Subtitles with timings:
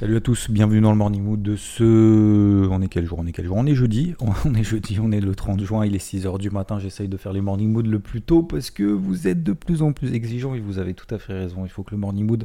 [0.00, 2.66] Salut à tous, bienvenue dans le Morning Mood de ce...
[2.68, 5.12] On est quel jour On est quel jour On est jeudi, on est jeudi, on
[5.12, 7.86] est le 30 juin, il est 6h du matin, j'essaye de faire les Morning Mood
[7.86, 10.94] le plus tôt parce que vous êtes de plus en plus exigeants et vous avez
[10.94, 12.44] tout à fait raison, il faut que le Morning Mood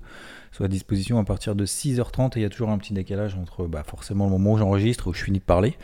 [0.51, 3.33] soit à disposition à partir de 6h30 et il y a toujours un petit décalage
[3.33, 5.75] entre bah, forcément le moment où j'enregistre et où je finis de parler.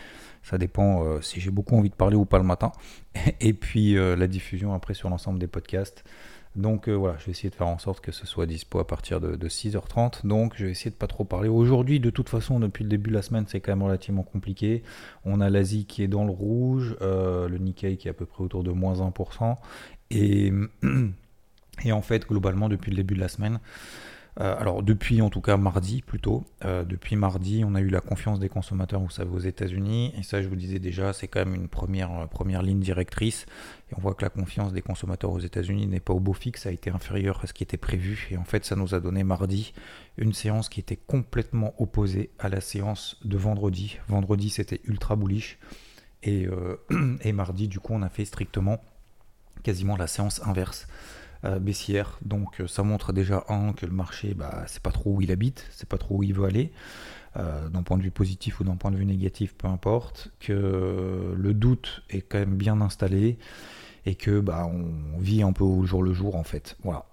[0.44, 2.72] Ça dépend euh, si j'ai beaucoup envie de parler ou pas le matin.
[3.42, 6.04] Et puis euh, la diffusion après sur l'ensemble des podcasts.
[6.56, 8.88] Donc euh, voilà, je vais essayer de faire en sorte que ce soit dispo à
[8.88, 10.26] partir de, 6h30.
[10.26, 11.50] Donc je vais essayer de pas trop parler.
[11.50, 14.84] Aujourd'hui, de toute façon, depuis le début de la semaine, c'est quand même relativement compliqué.
[15.26, 18.44] On a l'Asie qui est dans le rouge, le Nikkei qui est à peu près
[18.44, 19.56] autour de moins 1%.
[20.12, 20.54] Et,
[21.84, 23.60] et en fait, globalement, depuis le début de la semaine,
[24.42, 28.02] euh, alors depuis en tout cas mardi plutôt, euh, depuis mardi on a eu la
[28.02, 31.40] confiance des consommateurs, vous savez, aux États-Unis, et ça je vous disais déjà, c'est quand
[31.40, 33.46] même une première, euh, première ligne directrice,
[33.90, 36.66] et on voit que la confiance des consommateurs aux États-Unis n'est pas au beau fixe,
[36.66, 39.24] a été inférieur à ce qui était prévu, et en fait ça nous a donné
[39.24, 39.74] mardi
[40.18, 44.00] une séance qui était complètement opposée à la séance de vendredi.
[44.10, 45.58] Vendredi c'était ultra bullish,
[46.24, 46.50] et
[47.34, 48.82] mardi du coup on a fait strictement
[49.64, 50.88] quasiment la séance inverse.
[51.46, 52.18] Euh, baissière.
[52.24, 55.32] Donc euh, ça montre déjà un que le marché, bah, c'est pas trop où il
[55.32, 56.72] habite, c'est pas trop où il veut aller.
[57.38, 61.36] Euh, d'un point de vue positif ou d'un point de vue négatif, peu importe, que
[61.38, 63.38] le doute est quand même bien installé
[64.06, 66.78] et que bah, on vit un peu au jour le jour en fait.
[66.84, 67.06] Voilà.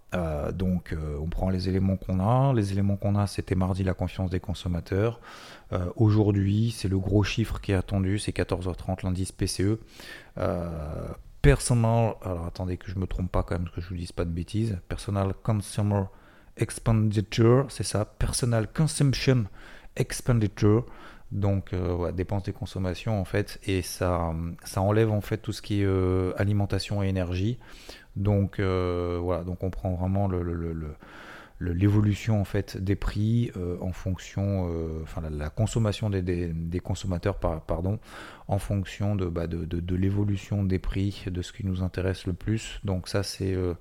[0.52, 2.54] donc on prend les éléments qu'on a.
[2.54, 5.20] Les éléments qu'on a, c'était mardi la confiance des consommateurs.
[5.96, 9.78] Aujourd'hui, c'est le gros chiffre qui est attendu, c'est 14h30 l'indice PCE.
[11.42, 14.24] Personal, alors attendez que je me trompe pas quand même, que je vous dise pas
[14.24, 14.78] de bêtises.
[14.88, 16.04] Personal Consumer
[16.56, 18.04] Expenditure, c'est ça.
[18.04, 19.46] Personal Consumption
[19.96, 20.86] Expenditure.
[21.32, 25.62] Donc, euh, dépenses des consommations en fait, et ça, ça enlève en fait tout ce
[25.62, 27.58] qui est euh, alimentation et énergie.
[28.14, 30.42] Donc, euh, voilà, donc on prend vraiment le
[31.70, 37.38] l'évolution en fait des prix euh, en fonction, euh, enfin la, consommation des, des, consommateurs
[37.38, 37.98] pardon,
[38.48, 42.32] en fonction de, bah, de, de, l'évolution des prix, de ce qui nous intéresse le
[42.32, 42.80] plus.
[42.84, 43.74] Donc ça c'est euh,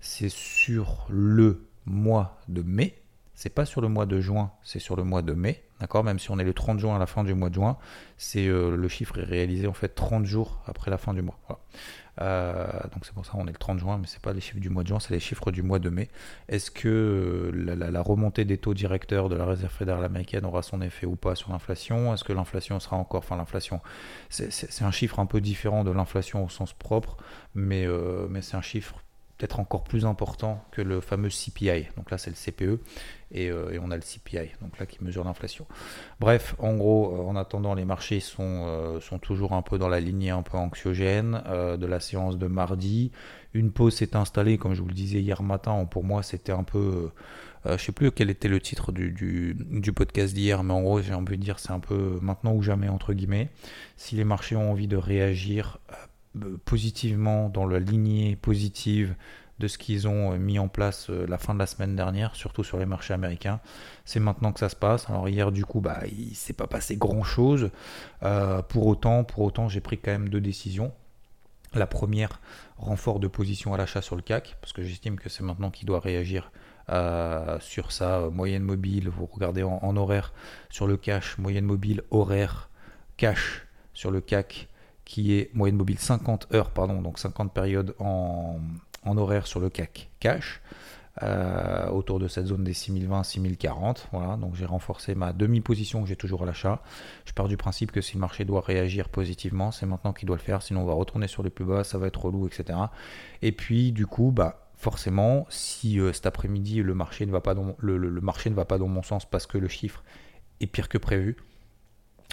[0.00, 2.94] c'est sur le mois de mai.
[3.36, 6.02] C'est pas sur le mois de juin, c'est sur le mois de mai, d'accord?
[6.02, 7.78] Même si on est le 30 juin à la fin du mois de juin,
[8.16, 11.38] c'est le chiffre est réalisé en fait 30 jours après la fin du mois.
[12.22, 14.60] Euh, donc c'est pour ça qu'on est le 30 juin, mais c'est pas les chiffres
[14.60, 16.08] du mois de juin, c'est les chiffres du mois de mai.
[16.48, 16.88] Est-ce que
[17.54, 21.16] euh, la, remontée des taux directeurs de la Réserve fédérale américaine aura son effet ou
[21.16, 22.14] pas sur l'inflation?
[22.14, 23.80] Est-ce que l'inflation sera encore, enfin l'inflation,
[24.30, 27.18] c'est un chiffre un peu différent de l'inflation au sens propre,
[27.56, 29.02] euh, mais c'est un chiffre
[29.36, 31.86] peut-être encore plus important que le fameux CPI.
[31.96, 32.80] Donc là, c'est le CPE
[33.34, 35.66] euh, et, on a le CPI, donc là qui mesure l'inflation.
[36.20, 39.88] Bref, en gros, euh, en attendant, les marchés sont, euh, sont toujours un peu dans
[39.88, 43.12] la lignée un peu anxiogène de la séance de mardi.
[43.52, 45.84] Une pause s'est installée, comme je vous le disais hier matin.
[45.84, 47.10] Pour moi, c'était un peu.
[47.64, 51.00] je sais plus quel était le titre du, du, du podcast d'hier, mais en gros,
[51.02, 53.50] j'ai envie de dire c'est un peu maintenant ou jamais, entre guillemets.
[53.96, 55.78] Si les marchés ont envie de réagir
[56.64, 59.14] positivement dans la lignée positive
[59.58, 62.34] de ce qu'ils ont euh, mis en place euh, la fin de la semaine dernière,
[62.34, 63.60] surtout sur les marchés américains.
[64.04, 65.08] C'est maintenant que ça se passe.
[65.08, 67.70] Alors hier, du coup, bah, il s'est pas passé grand-chose.
[68.22, 70.92] Euh, pour autant, pour autant, j'ai pris quand même deux décisions.
[71.74, 72.40] La première,
[72.76, 75.86] renfort de position à l'achat sur le CAC, parce que j'estime que c'est maintenant qu'il
[75.86, 76.50] doit réagir
[77.58, 79.08] sur sa moyenne mobile.
[79.08, 80.32] Vous regardez en, en, horaire
[80.70, 82.70] sur le cash, moyenne mobile, horaire,
[83.16, 84.68] cash sur le CAC
[85.06, 88.58] qui est moyenne mobile 50 heures, pardon, donc 50 périodes en,
[89.06, 90.60] horaire sur le CAC cash.
[91.22, 94.08] Euh, autour de cette zone des 6020-6040.
[94.12, 96.82] Voilà, donc j'ai renforcé ma demi-position que j'ai toujours à l'achat.
[97.24, 100.36] Je pars du principe que si le marché doit réagir positivement, c'est maintenant qu'il doit
[100.36, 102.78] le faire, sinon on va retourner sur les plus bas, ça va être relou, etc.
[103.40, 107.54] Et puis du coup, bah forcément, si euh, cet après-midi le marché ne va pas
[107.54, 110.04] dans le, marché ne va pas dans mon sens parce que le chiffre
[110.60, 111.38] est pire que prévu,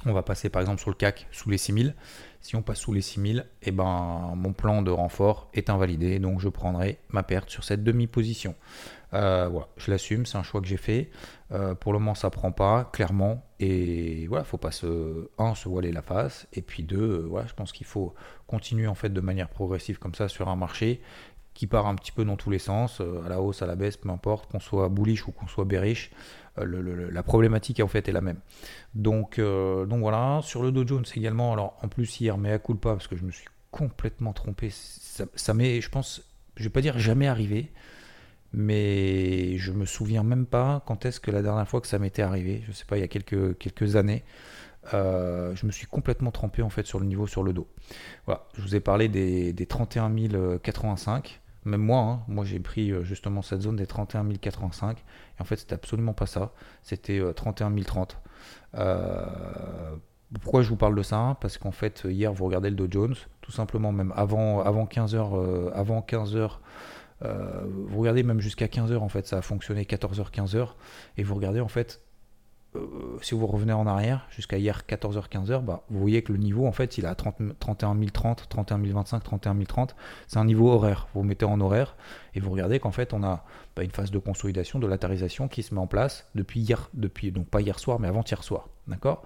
[0.05, 1.95] on va passer par exemple sur le CAC sous les 6000.
[2.41, 6.41] Si on passe sous les 6000, eh ben, mon plan de renfort est invalidé, donc
[6.41, 8.55] je prendrai ma perte sur cette demi-position.
[9.13, 11.09] Euh, je l'assume, c'est un choix que j'ai fait.
[11.51, 13.45] Euh, pour le moment, ça prend pas, clairement.
[13.59, 17.53] Et voilà, faut pas se, un, se voiler la face, et puis deux, euh, je
[17.53, 18.13] pense qu'il faut
[18.47, 21.01] continuer en fait de manière progressive comme ça sur un marché
[21.53, 23.95] qui part un petit peu dans tous les sens, à la hausse, à la baisse,
[23.95, 26.09] peu importe, qu'on soit bullish ou qu'on soit bearish.
[26.57, 28.39] La problématique en fait est la même.
[28.95, 32.75] Donc, donc voilà, sur le Dow Jones également, alors en plus hier, mais à coup
[32.75, 36.21] pas, parce que je me suis complètement trompé, ça, m'est, je pense,
[36.55, 37.71] je vais pas dire jamais arrivé,
[38.53, 42.21] mais je me souviens même pas quand est-ce que la dernière fois que ça m'était
[42.21, 44.23] arrivé, je sais pas, il y a quelques, années,
[44.93, 47.67] euh, je me suis complètement trempé en fait sur le niveau sur le dos.
[48.25, 50.13] Voilà, je vous ai parlé des, des 31
[50.59, 51.41] 085.
[51.65, 55.45] Même moi, hein, moi j'ai pris euh, justement cette zone des 31 085 et en
[55.45, 56.51] fait c'était absolument pas ça,
[56.81, 58.17] c'était 31 030.
[60.41, 63.15] pourquoi je vous parle de ça Parce qu'en fait hier vous regardez le Dow Jones,
[63.41, 66.61] tout simplement même avant, avant 15 heures, euh, avant 15 heures
[67.23, 70.69] euh, vous regardez même jusqu'à 15h en fait, ça a fonctionné 14h, 15h,
[71.17, 72.01] et vous regardez en fait,
[72.75, 76.39] euh, si vous revenez en arrière jusqu'à hier 14h, 15h, bah, vous voyez que le
[76.39, 79.95] niveau en fait il est à 30, 31 030, 31 025, 31 030,
[80.27, 81.95] c'est un niveau horaire, vous mettez en horaire,
[82.33, 83.43] et vous regardez qu'en fait on a
[83.81, 87.47] une phase de consolidation, de latérisation qui se met en place depuis hier, depuis, donc
[87.47, 89.23] pas hier soir mais avant-hier soir, d'accord?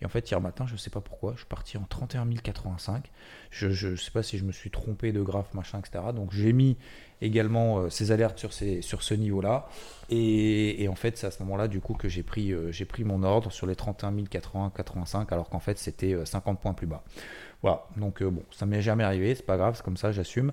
[0.00, 2.26] Et en fait hier matin, je ne sais pas pourquoi, je suis parti en 31
[2.30, 3.10] 085,
[3.50, 6.04] je ne sais pas si je me suis trompé de graphe, machin, etc.
[6.14, 6.78] Donc j'ai mis
[7.22, 9.68] également euh, ces alertes sur, ces, sur ce niveau-là.
[10.08, 13.04] Et, en fait, c'est à ce moment-là, du coup, que j'ai pris, euh, j'ai pris
[13.04, 16.86] mon ordre sur les 31 080, 85, alors qu'en fait, c'était 50 euh, points plus
[16.86, 17.04] bas.
[17.62, 20.52] Voilà, donc bon, ça m'est jamais arrivé, c'est pas grave, c'est comme ça, j'assume.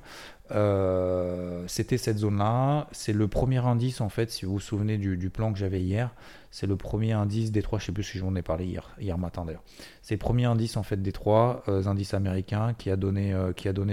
[1.68, 5.54] c'était cette zone-là, c'est le premier indice en fait, si vous vous souvenez du, plan
[5.54, 6.14] que j'avais hier,
[6.52, 9.18] c'est le premier indice des trois, je sais plus si j'en ai parlé hier, hier
[9.18, 9.64] matin d'ailleurs.
[10.02, 13.34] C'est le premier indice en fait des trois indices américains qui a donné,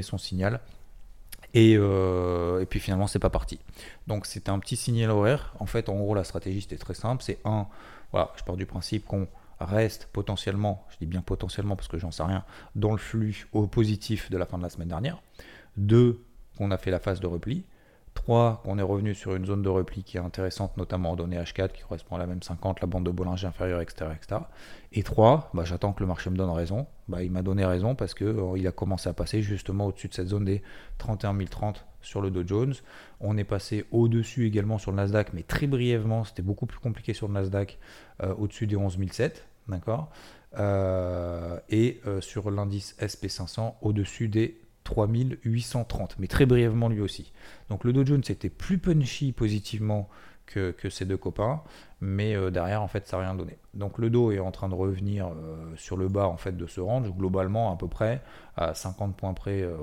[0.03, 0.61] son signal.
[1.57, 3.59] Euh, et, puis finalement, c'est pas parti.
[4.07, 5.55] Donc c'était un petit signal horaire.
[5.61, 7.23] En fait, en gros, la stratégie c'était très simple.
[7.23, 7.67] C'est un,
[8.13, 9.29] voilà, je pars du principe qu'on
[9.61, 13.67] reste potentiellement, je dis bien potentiellement parce que j'en sais rien, dans le flux au
[13.67, 15.23] positif de la fin de la semaine dernière.
[15.77, 16.25] Deux,
[16.57, 17.65] qu'on a fait la phase de repli.
[18.15, 21.39] 3, qu'on est revenu sur une zone de repli qui est intéressante, notamment en données
[21.39, 24.11] H4 qui correspond à la même 50, la bande de Bollinger inférieure, etc.
[24.15, 24.41] etc.
[24.93, 26.87] Et 3, bah, j'attends que le marché me donne raison.
[27.09, 30.15] Bah, il m'a donné raison parce qu'il euh, a commencé à passer justement au-dessus de
[30.15, 30.63] cette zone des
[30.99, 32.75] 31 030 sur le Dow Jones.
[33.21, 37.13] On est passé au-dessus également sur le Nasdaq, mais très brièvement, c'était beaucoup plus compliqué
[37.13, 37.79] sur le Nasdaq,
[38.23, 40.11] euh, au-dessus des 11 007, d'accord
[40.59, 47.33] euh, Et sur l'indice SP500, au-dessus des 3830, mais très brièvement lui aussi.
[47.69, 50.09] Donc le Dow Jones était plus punchy positivement
[50.47, 51.63] que, que ces deux copains,
[52.01, 53.57] mais euh, derrière en fait ça n'a rien donné.
[53.73, 56.67] Donc le Dow est en train de revenir euh, sur le bas en fait de
[56.67, 58.21] ce range, globalement à peu près
[58.57, 59.77] à 50 points près, euh,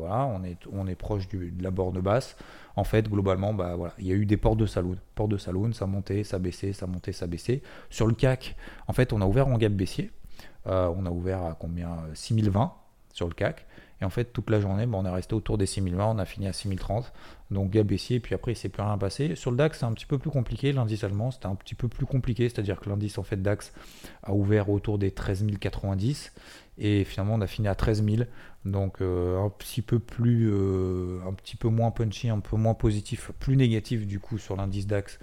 [0.71, 2.37] on est, proche de la borne basse.
[2.77, 4.95] En fait, globalement, bah il y a eu des portes de saloon.
[5.15, 7.61] Portes de saloon, ça montait, ça baissait, ça montait, ça baissait.
[7.89, 8.55] Sur le CAC,
[8.87, 10.09] en fait, on a ouvert en gap baissier.
[10.65, 11.97] on a ouvert à combien?
[12.13, 12.71] 6020
[13.13, 13.65] sur le CAC.
[14.01, 16.47] Et en fait, toute la journée, on est resté autour des 6020, on a fini
[16.47, 17.13] à 6030.
[17.51, 19.35] Donc gap baissier, puis après, il ne s'est plus rien passé.
[19.35, 20.71] Sur le DAX, c'est un petit peu plus compliqué.
[20.71, 22.49] L'indice allemand, c'était un petit peu plus compliqué.
[22.49, 23.73] C'est-à-dire que l'indice en fait DAX
[24.23, 26.33] a ouvert autour des 13 090.
[26.79, 28.23] Et finalement, on a fini à 13 000.
[28.65, 32.73] Donc euh, un petit peu plus, euh, un petit peu moins punchy, un peu moins
[32.73, 35.19] positif, plus négatif du coup sur l'indice DAX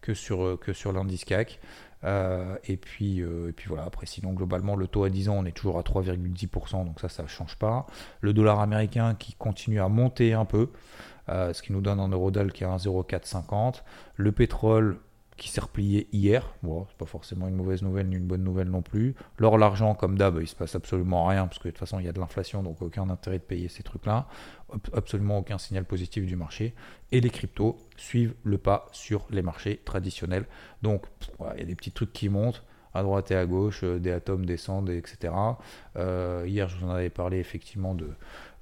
[0.00, 1.60] que sur, euh, que sur l'indice CAC.
[2.04, 5.36] Euh, et, puis, euh, et puis voilà, après sinon globalement le taux à 10 ans
[5.38, 7.86] on est toujours à 3,10%, donc ça ça ne change pas.
[8.20, 10.70] Le dollar américain qui continue à monter un peu,
[11.28, 13.82] euh, ce qui nous donne un Eurodol qui est à 1,0450.
[14.16, 14.98] Le pétrole
[15.40, 16.52] qui s'est replié hier.
[16.62, 19.14] Bon, c'est pas forcément une mauvaise nouvelle ni une bonne nouvelle non plus.
[19.38, 22.04] L'or, l'argent, comme d'hab, il se passe absolument rien parce que de toute façon il
[22.04, 24.26] y a de l'inflation, donc aucun intérêt de payer ces trucs-là.
[24.92, 26.74] Absolument aucun signal positif du marché.
[27.12, 30.46] Et les cryptos suivent le pas sur les marchés traditionnels.
[30.82, 31.06] Donc
[31.54, 32.62] il y a des petits trucs qui montent
[32.94, 35.32] à droite et à gauche, euh, des atomes descendent, etc.
[35.96, 38.08] Euh, hier, je vous en avais parlé effectivement de,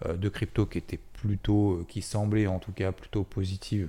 [0.07, 3.89] euh, de crypto qui était plutôt, qui semblait en tout cas plutôt positive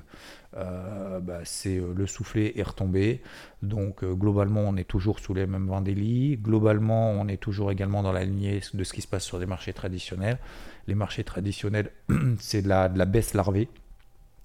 [0.58, 3.22] euh, bah, c'est euh, le soufflet est retombé.
[3.62, 7.72] Donc euh, globalement, on est toujours sous les mêmes vents lits Globalement, on est toujours
[7.72, 10.40] également dans la lignée de ce qui se passe sur les marchés traditionnels.
[10.88, 11.92] Les marchés traditionnels,
[12.40, 13.70] c'est de la, de la baisse larvée.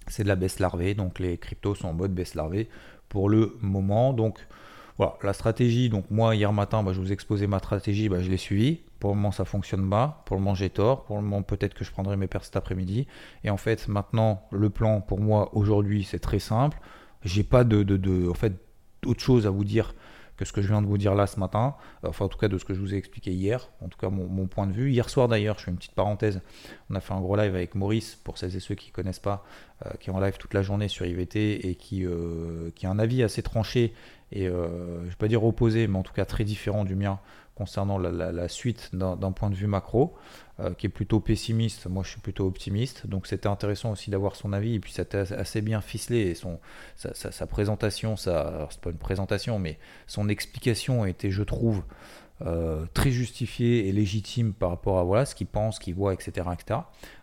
[0.07, 0.93] C'est de la baisse larvée.
[0.93, 2.69] Donc les cryptos sont en mode baisse larvée
[3.09, 4.13] pour le moment.
[4.13, 4.37] Donc
[4.97, 5.89] voilà, la stratégie.
[5.89, 8.81] Donc moi, hier matin, bah, je vous exposais ma stratégie, bah, je l'ai suivie.
[8.99, 10.23] Pour le moment, ça fonctionne pas.
[10.25, 11.03] Pour le moment, j'ai tort.
[11.03, 13.07] Pour le moment, peut-être que je prendrai mes pertes cet après-midi.
[13.43, 16.79] Et en fait, maintenant, le plan pour moi aujourd'hui, c'est très simple.
[17.23, 18.53] J'ai pas de, de, fait,
[19.17, 19.93] chose à vous dire
[20.37, 22.47] que ce que je viens de vous dire là ce matin, enfin en tout cas
[22.47, 24.91] de ce que je vous ai expliqué hier, en tout cas mon, point de vue.
[24.91, 26.41] Hier soir d'ailleurs, je fais une petite parenthèse,
[26.89, 29.19] on a fait un gros live avec Maurice, pour celles et ceux qui ne connaissent
[29.19, 29.45] pas,
[29.85, 32.89] euh, qui est en live toute la journée sur IVT et qui, euh, qui a
[32.89, 33.93] un avis assez tranché
[34.31, 36.95] et euh, je ne vais pas dire opposé, mais en tout cas très différent du
[36.95, 37.19] mien
[37.55, 40.13] concernant la, suite d'un point de vue macro,
[40.59, 41.87] euh, qui est plutôt pessimiste.
[41.87, 43.07] Moi, je suis plutôt optimiste.
[43.07, 44.75] Donc, c'était intéressant aussi d'avoir son avis.
[44.75, 46.19] Et puis, c'était assez bien ficelé.
[46.19, 46.59] Et son,
[46.95, 51.83] sa, présentation, ça, c'est pas une présentation, mais son explication était, je trouve,
[52.45, 56.49] euh, très justifiée et légitime par rapport à voilà, ce qu'il pense, qu'il voit, etc..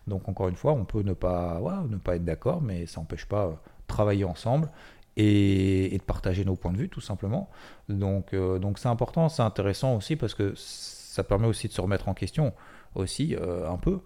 [0.07, 3.25] Donc, encore une fois, on peut ne pas, ne pas être d'accord, mais ça n'empêche
[3.27, 4.69] pas de travailler ensemble
[5.17, 7.49] et, de partager nos points de vue tout simplement.
[7.89, 11.81] Donc euh, donc c'est important, c'est intéressant aussi parce que ça permet aussi de se
[11.81, 12.53] remettre en question
[12.95, 13.99] aussi euh, un peu.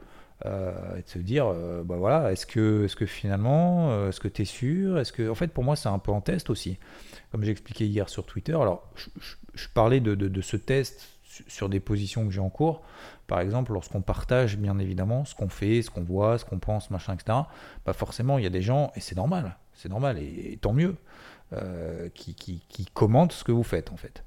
[0.45, 1.51] Euh, et de se dire
[1.83, 4.99] bah voilà est-ce que est-ce que finalement est-ce que tu es sûr?
[4.99, 6.77] Est-ce que en fait pour moi c'est un peu en test aussi
[7.31, 8.87] comme j'ai expliqué hier sur Twitter alors
[9.55, 11.09] je, parlais de, de, ce test
[11.47, 12.83] sur des positions que j'ai en cours
[13.25, 16.91] par exemple lorsqu'on partage bien évidemment ce qu'on fait ce qu'on voit ce qu'on pense
[16.91, 17.39] machin etc
[17.83, 20.95] bah forcément il y a des gens et c'est normal c'est normal, et, tant mieux,
[21.53, 24.23] euh, qui, qui, commentent ce que vous faites en fait.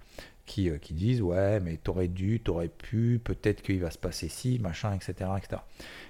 [0.47, 4.29] Qui, euh, qui disent ouais mais t'aurais dû, t'aurais pu, peut-être qu'il va se passer
[4.29, 5.31] ci, machin, etc.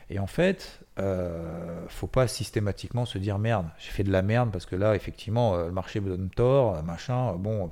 [0.09, 4.50] Et en fait, euh, faut pas systématiquement se dire merde, j'ai fait de la merde
[4.52, 7.68] parce que là effectivement le marché me donne tort, machin, bon,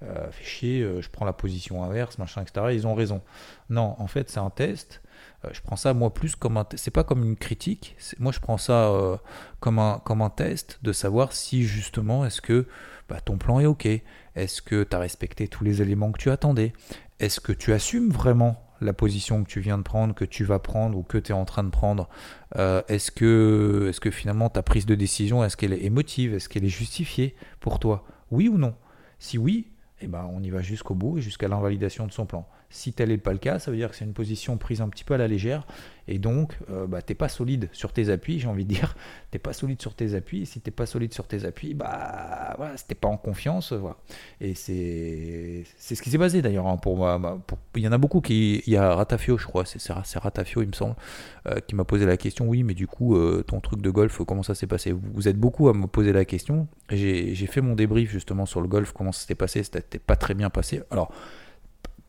[0.00, 2.66] fait chier, je prends la position inverse, machin, etc.
[2.72, 3.22] Ils ont raison.
[3.70, 5.00] Non, en fait c'est un test
[5.52, 8.58] je prends ça moi plus comme un c'est pas comme une critique moi je prends
[8.58, 9.16] ça euh,
[9.60, 12.66] comme un comme un test de savoir si justement est-ce que
[13.08, 13.86] bah, ton plan est ok
[14.34, 16.72] est-ce que tu as respecté tous les éléments que tu attendais
[17.18, 20.58] est-ce que tu assumes vraiment la position que tu viens de prendre, que tu vas
[20.58, 22.08] prendre ou que tu es en train de prendre
[22.56, 26.48] euh, Est-ce que, est que finalement ta prise de décision, est-ce qu'elle est émotive Est-ce
[26.48, 28.04] qu'elle est justifiée pour toi?
[28.30, 28.74] Oui ou non?
[29.18, 29.68] Si oui,
[30.00, 32.46] eh ben, on y va jusqu'au bout et jusqu'à l'invalidation de son plan.
[32.70, 34.88] Si tel n'est pas le cas, ça veut dire que c'est une position prise un
[34.88, 35.66] petit peu à la légère
[36.08, 38.94] et donc euh, bah, t'es pas solide sur tes appuis, j'ai envie de dire.
[39.32, 42.54] T'es pas solide sur tes appuis et si t'es pas solide sur tes appuis, bah
[42.56, 43.96] voilà, pas en confiance, voilà.
[44.40, 47.20] Et c'est ce qui s'est basé d'ailleurs hein, pour moi.
[47.74, 48.62] Il y en a beaucoup qui.
[48.66, 50.94] Il y a Ratafio, je crois, c'est Ratafio, il me semble,
[51.48, 52.46] euh, qui m'a posé la question.
[52.46, 54.92] Oui, mais du coup, euh, ton truc de golf, comment ça s'est passé?
[54.92, 56.68] Vous êtes beaucoup à me poser la question.
[56.88, 59.62] J'ai fait mon débrief justement sur le golf, comment ça s'était passé.
[59.64, 60.82] C'était pas très bien passé.
[60.90, 61.12] Alors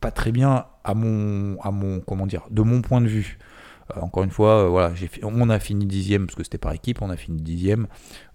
[0.00, 3.38] pas très bien à mon, à mon, comment dire, de mon point de vue.
[3.96, 7.10] Euh, encore une fois, euh, on a fini dixième parce que c'était par équipe, on
[7.10, 7.86] a fini dixième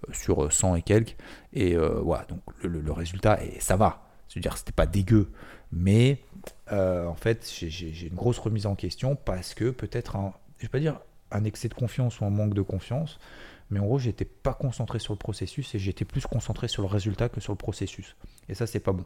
[0.08, 1.16] euh, sur 100 et quelques.
[1.54, 4.04] Et voilà, donc le, résultat, ça va.
[4.28, 5.32] C'est-à-dire, c'était pas dégueu,
[5.72, 6.20] mais
[6.72, 10.80] en fait, j'ai une grosse remise en question parce que peut-être un, je vais pas
[10.80, 11.00] dire
[11.32, 13.20] un excès de confiance ou un manque de confiance,
[13.70, 16.88] mais en gros, j'étais pas concentré sur le processus et j'étais plus concentré sur le
[16.88, 18.16] résultat que sur le processus.
[18.50, 19.06] Et ça, c'est pas bon.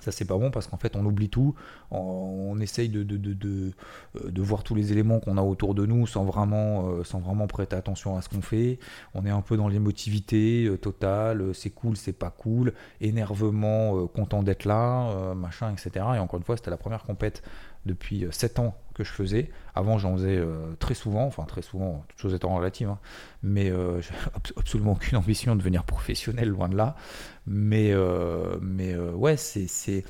[0.00, 1.54] Ça, c'est pas bon parce qu'en fait, on oublie tout.
[1.90, 3.72] On, essaye de, de, de,
[4.16, 7.20] euh, de, voir tous les éléments qu'on a autour de nous sans vraiment, euh, sans
[7.20, 8.78] vraiment prêter attention à ce qu'on fait.
[9.14, 11.54] On est un peu dans l'émotivité euh, totale.
[11.54, 12.72] C'est cool, c'est pas cool.
[13.00, 16.04] Énervement, content d'être là, machin, etc.
[16.16, 17.42] Et encore une fois, c'était la première compète
[17.86, 19.50] depuis 7 ans que je faisais.
[19.74, 20.42] Avant, j'en faisais
[20.78, 22.98] très souvent, enfin très souvent, toutes choses étant relatives, hein.
[23.42, 24.00] mais euh,
[24.56, 26.96] absolument aucune ambition de devenir professionnel, loin de là.
[27.52, 30.04] Mais, euh, mais ouais, c'est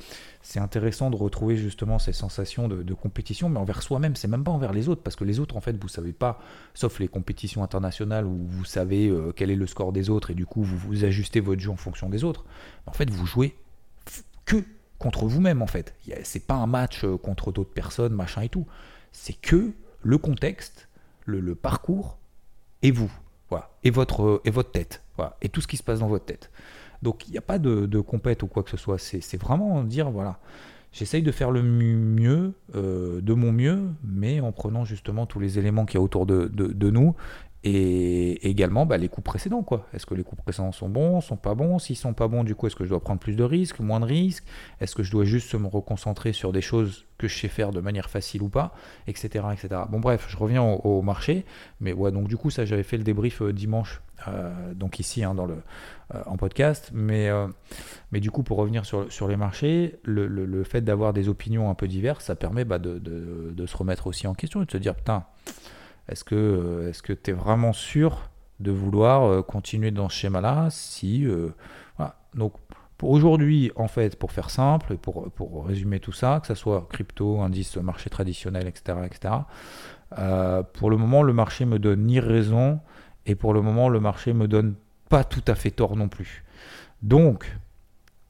[0.57, 4.73] intéressant de retrouver justement ces sensations de, compétition, mais envers soi-même, c'est même pas envers
[4.73, 6.39] les autres, parce que les autres, en fait, vous savez pas,
[6.75, 10.45] sauf les compétitions internationales où vous savez quel est le score des autres et du
[10.45, 12.45] coup vous, vous ajustez votre jeu en fonction des autres.
[12.85, 13.55] En fait, vous jouez
[14.45, 14.63] que
[15.01, 15.95] contre vous-même en fait.
[16.23, 18.67] C'est pas un match euh, contre d'autres personnes, machin et tout.
[19.11, 19.71] C'est que
[20.03, 20.87] le contexte,
[21.25, 22.17] le, parcours
[22.81, 23.11] et vous.
[23.49, 23.71] Voilà.
[23.83, 25.01] Et votre, euh, et votre tête.
[25.17, 25.37] Voilà.
[25.41, 26.51] Et tout ce qui se passe dans votre tête.
[27.01, 28.97] Donc il n'y a pas de, compète ou quoi que ce soit.
[28.97, 30.39] C'est vraiment dire voilà.
[30.93, 35.57] J'essaye de faire le mieux, euh, de mon mieux, mais en prenant justement tous les
[35.57, 37.15] éléments qu'il y a autour de nous
[37.63, 39.65] et également bah, les coups précédents.
[39.93, 41.77] Est-ce que les coups précédents sont bons, sont pas bons?
[41.77, 43.99] S'ils sont pas bons, du coup, est-ce que je dois prendre plus de risques, moins
[43.99, 44.43] de risques?
[44.79, 47.79] Est-ce que je dois juste me reconcentrer sur des choses que je sais faire de
[47.79, 48.73] manière facile ou pas?
[49.05, 49.45] Etc.
[49.53, 49.81] etc.
[49.89, 51.45] Bon bref, je reviens au, marché.
[51.79, 55.23] Mais ouais, donc du coup, ça j'avais fait le débrief euh, dimanche, euh, donc ici
[55.23, 55.57] hein, dans le,
[56.15, 56.89] euh, en podcast.
[56.95, 57.29] Mais,
[58.11, 61.69] mais du coup, pour revenir sur, sur les marchés, le, le, fait d'avoir des opinions
[61.69, 64.71] un peu diverses, ça permet bah, de, de se remettre aussi en question et de
[64.71, 65.25] se dire, putain,
[66.11, 70.17] est-ce que euh, est-ce que tu es vraiment sûr de vouloir euh, continuer dans ce
[70.17, 71.49] schéma-là Si euh,
[71.97, 72.15] voilà.
[72.35, 72.53] donc
[73.01, 77.41] aujourd'hui, en fait, pour faire simple pour, pour résumer tout ça, que ce soit crypto,
[77.41, 79.33] indice, marché traditionnel, etc., etc.
[80.73, 82.79] pour le moment, le marché me donne ni raison
[83.25, 84.75] et pour le moment, le marché me donne
[85.09, 86.43] pas tout à fait tort non plus.
[87.01, 87.57] Donc,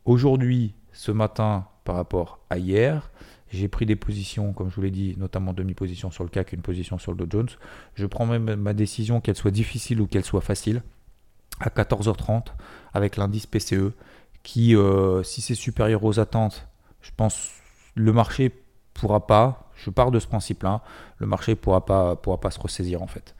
[0.06, 3.12] aujourd'hui, ce matin, par rapport à hier,
[3.51, 6.62] j'ai pris des positions, comme je vous l'ai dit, notamment demi-position sur le CAC, une
[6.62, 7.50] position sur le Dow Jones.
[7.96, 10.81] Je prends même ma décision, qu'elle soit difficile ou qu'elle soit facile,
[11.60, 12.48] à 14h30
[12.93, 13.91] avec l'indice PCE,
[14.43, 16.67] qui, euh, si c'est supérieur aux attentes,
[17.01, 17.51] je pense
[17.96, 18.51] le marché
[18.93, 20.81] pourra pas, je pars de ce principe-là,
[21.17, 23.36] le marché pourra pas, pourra pas se ressaisir en fait.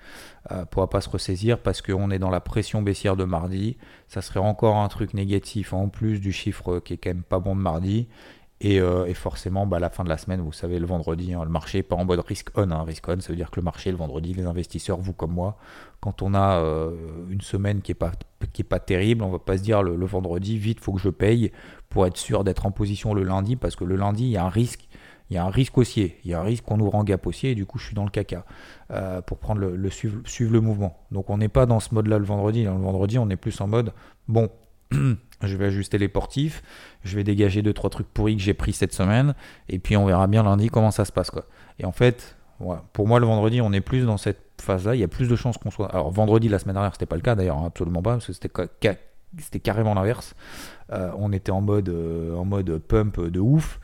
[0.52, 3.78] Euh, pourra pas se ressaisir parce qu'on est dans la pression baissière de mardi.
[4.08, 7.40] Ça serait encore un truc négatif en plus du chiffre qui est quand même pas
[7.40, 8.08] bon de mardi.
[8.64, 11.44] Et, euh, forcément, bah, à la fin de la semaine, vous savez, le vendredi, hein,
[11.44, 12.70] le marché n'est pas en mode risk on.
[12.70, 15.32] Hein, risk on, ça veut dire que le marché, le vendredi, les investisseurs, vous comme
[15.32, 15.58] moi,
[16.00, 16.92] quand on a euh,
[17.32, 18.12] une semaine qui n'est pas,
[18.70, 21.52] pas terrible, on va pas se dire le, vendredi, vite, faut que je paye
[21.90, 24.46] pour être sûr d'être en position le lundi, parce que le lundi, il y a
[24.46, 24.88] un risque
[25.32, 27.26] il y a un risque haussier, il y a un risque qu'on ouvre en gap
[27.26, 28.44] haussier et du coup je suis dans le caca
[28.92, 30.98] euh, pour prendre le, suivre, le mouvement.
[31.10, 32.66] Donc on n'est pas dans ce mode-là le vendredi.
[32.66, 33.94] Le vendredi on est plus en mode
[34.28, 34.50] bon,
[35.44, 36.62] je vais ajuster les portifs,
[37.04, 39.34] je vais dégager deux trois trucs pourris que j'ai pris cette semaine
[39.70, 41.46] et puis on verra bien lundi comment ça se passe quoi.
[41.80, 42.36] Et en fait,
[42.94, 44.96] pour moi le vendredi on est plus dans cette phase-là.
[44.96, 45.88] Il y a plus de chances qu'on soit.
[45.88, 48.50] Alors vendredi la semaine dernière c'était pas le cas d'ailleurs absolument pas parce que c'était
[49.40, 50.36] c'était carrément l'inverse.
[50.92, 53.80] Euh, on était en mode, euh, en mode pump de ouf.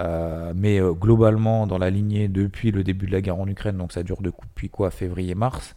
[0.00, 3.92] Euh, mais globalement, dans la lignée depuis le début de la guerre en Ukraine, donc
[3.92, 4.90] ça dure depuis quoi?
[4.90, 5.74] Février-mars,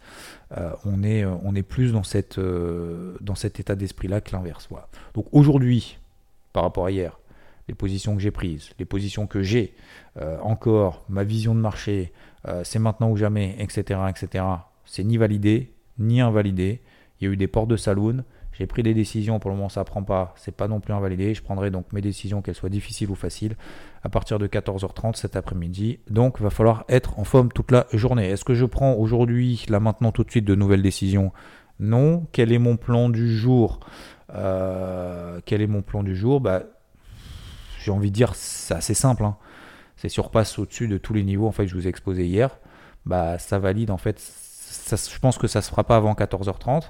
[0.84, 4.68] on, est, on est plus dans, cette, dans cet état d'esprit-là que l'inverse.
[5.14, 5.98] Donc aujourd'hui,
[6.52, 7.18] par rapport à hier,
[7.68, 9.74] les positions que j'ai prises, les positions que j'ai,
[10.42, 12.12] encore, ma vision de marché,
[12.62, 14.44] c'est maintenant ou jamais, etc., etc.,
[14.84, 16.80] c'est ni validé, ni invalidé.
[17.20, 18.22] Il y a eu des portes de saloon,
[18.58, 20.94] j'ai pris des décisions, pour le moment ça ne prend pas, c'est pas non plus
[20.94, 21.34] invalidé.
[21.34, 23.56] Je prendrai donc mes décisions, qu'elles soient difficiles ou faciles,
[24.02, 25.98] à partir de 14h30 cet après-midi.
[26.08, 28.30] Donc il va falloir être en forme toute la journée.
[28.30, 31.32] Est-ce que je prends aujourd'hui, là maintenant tout de suite, de nouvelles décisions?
[31.80, 32.26] Non.
[32.32, 33.80] Quel est mon plan du jour?
[34.34, 36.40] Euh, Quel est mon plan du jour?
[36.40, 36.62] Bah,
[37.78, 39.24] J'ai envie de dire, c'est assez simple.
[39.24, 39.36] Hein.
[39.96, 42.58] C'est surpasse au-dessus de tous les niveaux en fait, que je vous ai exposé hier.
[43.04, 44.18] Bah, ça valide en fait.
[44.90, 46.84] je pense que ça ne se fera pas avant 14h30.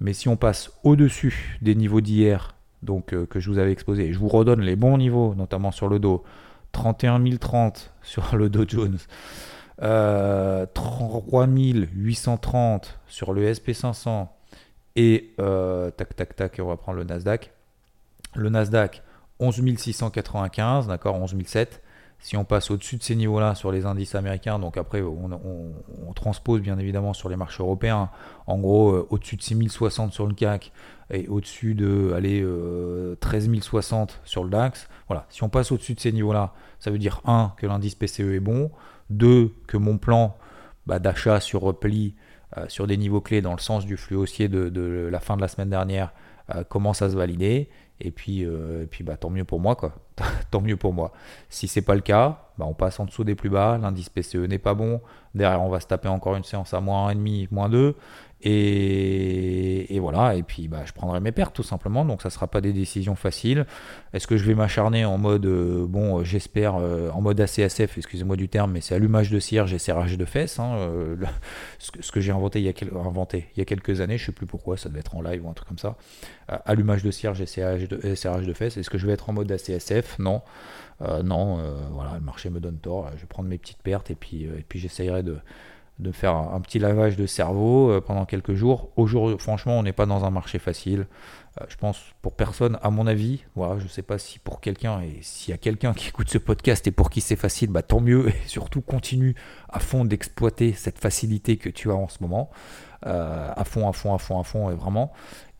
[0.00, 4.12] Mais si on passe au-dessus des niveaux d'hier, donc euh, que je vous avais exposé,
[4.12, 6.24] je vous redonne les bons niveaux, notamment sur le dos,
[6.72, 8.98] 31 030 sur le Dow Jones,
[9.82, 14.28] euh, 3830 sur le SP500
[14.96, 17.50] et euh, tac tac tac, on va prendre le Nasdaq.
[18.36, 19.02] Le Nasdaq
[19.40, 21.82] 11 695, d'accord, 11 007.
[22.20, 25.30] Si on passe au-dessus de ces niveaux-là sur les indices américains, donc après on,
[26.14, 28.08] transpose bien évidemment sur les marchés européens,
[28.46, 30.72] en gros euh, au-dessus de 6060 sur le CAC
[31.10, 32.42] et au-dessus de allez,
[33.20, 34.88] 13060 euh, sur le DAX.
[35.08, 38.20] Voilà, si on passe au-dessus de ces niveaux-là, ça veut dire 1 que l'indice PCE
[38.20, 38.70] est bon,
[39.10, 40.36] 2 que mon plan
[40.86, 42.14] bah, d'achat sur repli
[42.56, 45.42] euh, sur des niveaux clés dans le sens du flux haussier de, la fin de
[45.42, 46.12] la semaine dernière
[46.68, 47.70] commence à se valider.
[48.00, 49.94] Et puis, et puis bah, tant mieux pour moi, quoi.
[50.50, 51.12] tant mieux pour moi.
[51.48, 54.46] Si c'est pas le cas, bah on passe en dessous des plus bas, l'indice PCE
[54.46, 55.00] n'est pas bon,
[55.34, 57.96] derrière on va se taper encore une séance à moins 1,5, moins 2,
[58.46, 62.46] et, voilà, et puis bah, je prendrai mes pertes tout simplement, donc ça ne sera
[62.46, 63.64] pas des décisions faciles.
[64.12, 67.96] Est-ce que je vais m'acharner en mode, euh, bon, euh, j'espère, euh, en mode ACSF,
[67.96, 70.76] excusez-moi du terme, mais c'est allumage de cierge et serrage de fesses, hein,
[71.78, 74.90] ce que, j'ai inventé il, y a quelques années, je ne sais plus pourquoi, ça
[74.90, 75.96] devait être en live ou un truc comme ça.
[76.66, 79.32] allumage de cierge et serrage de, serrage de fesses, est-ce que je vais être en
[79.32, 80.42] mode ACSF Non.
[81.00, 81.60] non,
[81.92, 84.64] voilà, le marché me donne tort, je vais prendre mes petites pertes et puis, et
[84.68, 85.38] puis j'essayerai de
[86.00, 88.90] de faire un, petit lavage de cerveau euh, pendant quelques jours.
[88.96, 91.06] Aujourd'hui, franchement, on n'est pas dans un marché facile.
[91.60, 94.60] Euh, je pense pour personne, à mon avis, voilà, je ne sais pas si pour
[94.60, 97.70] quelqu'un, et s'il y a quelqu'un qui écoute ce podcast et pour qui c'est facile,
[97.70, 98.28] bah, tant mieux.
[98.28, 99.36] Et surtout, continue
[99.68, 102.50] à fond d'exploiter cette facilité que tu as en ce moment.
[103.06, 105.12] Euh, à fond, à fond, à fond, à fond, et vraiment.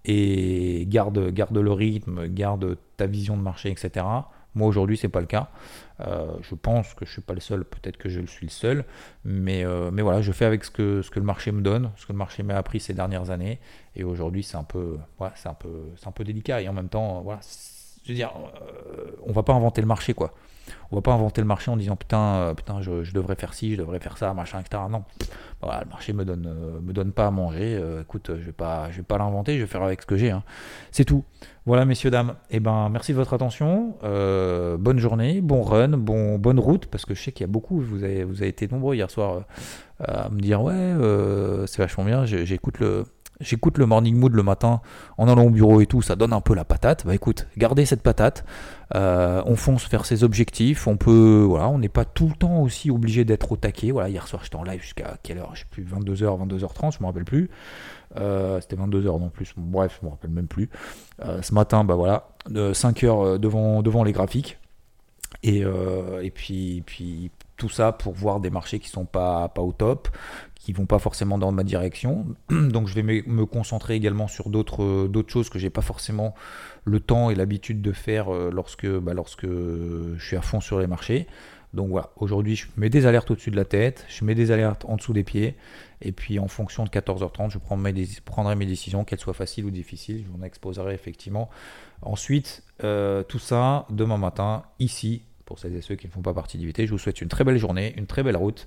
[0.05, 4.05] Et garde, garde le rythme, garde ta vision de marché, etc.
[4.55, 5.49] Moi aujourd'hui, c'est pas le cas.
[6.01, 8.51] Euh, je pense que je suis pas le seul, peut-être que je le suis le
[8.51, 8.85] seul,
[9.25, 12.13] mais, euh, mais voilà, je fais avec ce que, le marché me donne, ce que
[12.13, 13.61] le marché m'a appris ces dernières années,
[13.95, 14.99] et aujourd'hui c'est un peu,
[15.37, 17.41] c'est un peu, c'est un peu délicat, et en même temps, voilà,
[18.05, 20.35] je veux dire, euh, on va pas inventer le marché, quoi.
[20.91, 23.73] On va pas inventer le marché en disant putain, euh, putain, je, devrais faire ci,
[23.73, 24.83] je devrais faire ça, machin, etc.
[24.91, 25.05] Non,
[25.61, 27.81] voilà, le marché me donne, euh, me donne pas à manger.
[28.01, 30.31] écoute, je vais pas, je vais pas l'inventer, je vais faire avec ce que j'ai.
[30.31, 30.43] Hein.
[30.91, 31.25] C'est tout.
[31.67, 32.35] Voilà, messieurs dames.
[32.51, 33.97] Et eh ben, merci de votre attention.
[34.03, 37.81] bonne journée, bon run, bon, bonne route, parce que je sais qu'il y a beaucoup.
[37.81, 39.45] Vous avez, vous avez été nombreux hier soir
[40.01, 40.95] à me dire ouais,
[41.67, 42.25] c'est vachement bien.
[42.25, 43.05] J'écoute le
[43.41, 44.81] j'écoute le morning mood le matin
[45.19, 47.07] en allant au bureau et tout, ça donne un peu la patate.
[47.07, 48.45] Bah écoute, gardez cette patate.
[48.95, 50.87] Euh, on fonce vers ses objectifs.
[50.87, 53.91] On peut, voilà, on n'est pas tout le temps aussi obligé d'être au taquet.
[53.91, 55.51] Voilà, hier soir j'étais en live jusqu'à quelle heure?
[55.55, 57.51] Je sais plus, 22h, 22h30, je me rappelle plus.
[58.17, 59.53] Euh, c'était 22h non plus.
[59.57, 60.71] bref, je me rappelle même plus.
[61.25, 64.59] Euh, ce matin, bah voilà, 5h devant devant les graphiques.
[65.43, 65.63] Et,
[66.23, 70.09] et puis, puis tout ça pour voir des marchés qui sont pas, pas au top,
[70.55, 72.27] qui vont pas forcément dans ma direction.
[72.51, 76.35] Donc je vais me concentrer également sur d'autres d'autres choses que j'ai pas forcément
[76.85, 80.87] le temps et l'habitude de faire lorsque, bah, lorsque je suis à fond sur les
[80.87, 81.27] marchés.
[81.75, 84.85] Donc voilà, aujourd'hui je mets des alertes au-dessus de la tête, je mets des alertes
[84.85, 85.57] en dessous des pieds,
[86.01, 90.25] et puis en fonction de 14h30, je prendrai mes, décisions, qu'elles soient faciles ou difficiles,
[90.25, 91.51] je vous en exposerai effectivement.
[92.03, 96.35] Ensuite, euh, tout ça demain matin, ici, pour celles et ceux qui ne font pas
[96.35, 98.67] partie d'IVT, je vous souhaite une très belle journée, une très belle route.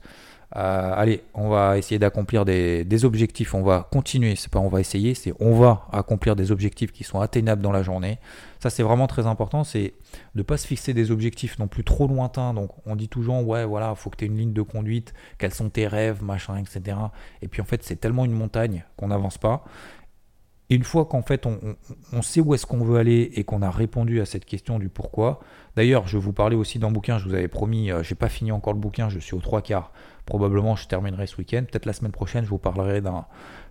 [0.55, 3.53] Euh, allez, on va essayer d'accomplir des, objectifs.
[3.53, 4.35] On va continuer.
[4.35, 7.71] C'est pas on va essayer, c'est on va accomplir des objectifs qui sont atteignables dans
[7.71, 8.19] la journée.
[8.59, 9.63] Ça, c'est vraiment très important.
[9.63, 9.93] C'est
[10.35, 12.53] de pas se fixer des objectifs non plus trop lointains.
[12.53, 15.13] Donc, on dit toujours, ouais, voilà, faut que tu aies une ligne de conduite.
[15.37, 16.97] Quels sont tes rêves, machin, etc.
[17.41, 19.65] Et puis, en fait, c'est tellement une montagne qu'on n'avance pas.
[20.69, 24.19] Une fois qu'en fait on, sait où est-ce qu'on veut aller et qu'on a répondu
[24.19, 25.39] à cette question du pourquoi,
[25.77, 28.51] d'ailleurs je vous parlais aussi d'un bouquin, je vous avais promis, euh, j'ai pas fini
[28.51, 29.93] encore le bouquin, je suis aux trois quarts,
[30.25, 33.25] probablement je terminerai ce week-end, peut-être la semaine prochaine je vous parlerai d'un,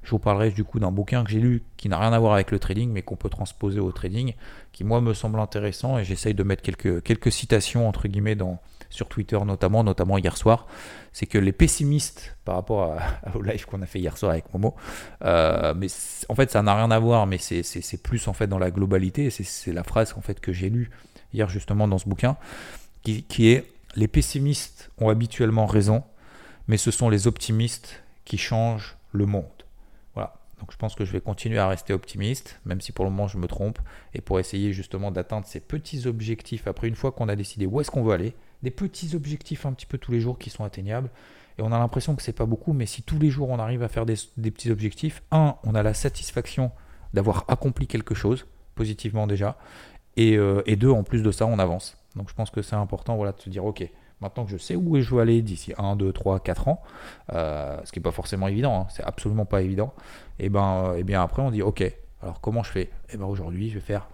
[0.04, 2.32] je vous parlerai du coup d'un bouquin que j'ai lu qui n'a rien à voir
[2.32, 4.32] avec le trading mais qu'on peut transposer au trading,
[4.72, 8.58] qui moi me semble intéressant et j'essaye de mettre quelques citations entre guillemets dans,
[8.90, 10.66] sur Twitter notamment, notamment hier soir,
[11.12, 12.98] c'est que les pessimistes par rapport à,
[13.34, 14.74] au live qu'on a fait hier soir avec Momo,
[15.24, 15.88] euh, mais
[16.28, 19.30] en fait ça n'a rien à voir, mais c'est plus en fait dans la globalité,
[19.30, 20.90] c'est la phrase en fait que j'ai lue
[21.32, 22.36] hier justement dans ce bouquin,
[23.02, 23.64] qui, qui est
[23.96, 26.04] les pessimistes ont habituellement raison,
[26.68, 29.44] mais ce sont les optimistes qui changent le monde.
[30.14, 30.34] Voilà.
[30.60, 33.28] Donc je pense que je vais continuer à rester optimiste, même si pour le moment
[33.28, 33.78] je me trompe,
[34.14, 37.80] et pour essayer justement d'atteindre ces petits objectifs après une fois qu'on a décidé où
[37.80, 40.64] est-ce qu'on veut aller, des petits objectifs un petit peu tous les jours qui sont
[40.64, 41.10] atteignables.
[41.58, 43.82] Et on a l'impression que c'est pas beaucoup, mais si tous les jours on arrive
[43.82, 44.16] à faire des,
[44.50, 46.70] petits objectifs, un, on a la satisfaction
[47.14, 49.56] d'avoir accompli quelque chose, positivement déjà,
[50.16, 51.98] et, euh, et, deux, en plus de ça, on avance.
[52.14, 53.88] Donc je pense que c'est important voilà, de se dire, ok,
[54.20, 56.82] maintenant que je sais où je veux aller d'ici 1, 2, 3, 4 ans,
[57.32, 59.94] euh, ce qui n'est pas forcément évident, hein, c'est absolument pas évident,
[60.38, 61.84] et ben, et bien après on dit, ok,
[62.22, 62.82] alors comment je fais?
[62.82, 64.08] Et eh ben aujourd'hui je vais faire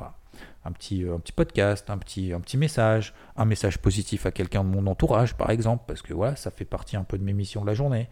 [0.64, 4.68] un petit, euh, un petit podcast, un petit, message, un message positif à quelqu'un de
[4.68, 7.62] mon entourage, par exemple, parce que voilà, ça fait partie un peu de mes missions
[7.62, 8.08] de la journée.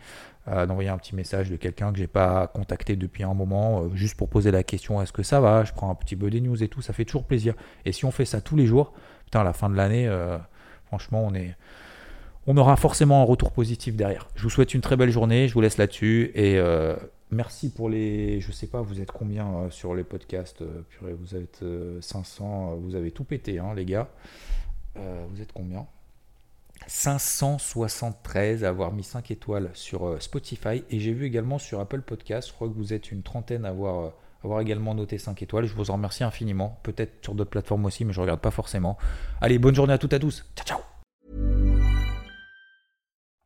[0.49, 3.95] Euh, d'envoyer un petit message de quelqu'un que j'ai pas contacté depuis un moment, euh,
[3.95, 5.65] juste pour poser la question est-ce que ça va?
[5.65, 7.55] Je prends un petit peu des news et tout, ça fait toujours plaisir.
[7.85, 8.93] Et si on fait ça tous les jours,
[9.27, 10.11] putain, à la fin de l'année,
[10.87, 11.33] franchement, on.
[12.47, 14.27] On aura forcément un retour positif derrière.
[14.35, 16.59] Je vous souhaite une très belle journée, je vous laisse là-dessus et
[17.31, 18.41] Merci pour les.
[18.41, 21.65] Je sais pas, vous êtes combien euh, sur les podcasts euh, purée, Vous êtes
[22.01, 24.09] 500, euh, vous avez tout pété, hein, les gars.
[24.97, 25.87] vous êtes combien?
[26.87, 30.83] 573 à avoir mis 5 étoiles sur Spotify.
[30.91, 33.69] Et j'ai vu également sur Apple Podcast, je crois que vous êtes une trentaine à
[33.69, 34.13] avoir,
[34.43, 35.67] avoir également noté 5 étoiles.
[35.67, 36.81] Je vous en remercie infiniment.
[36.83, 38.97] Peut-être sur d'autres plateformes aussi, mais je ne regarde pas forcément.
[39.41, 40.47] Allez, bonne journée à toutes et à tous.
[40.57, 40.90] Ciao, ciao